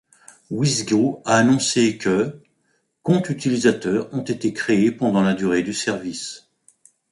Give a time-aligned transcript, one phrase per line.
[0.49, 2.41] Wizzgo a annoncé que
[3.03, 6.49] comptes utilisateurs ont été créés pendant la durée du service.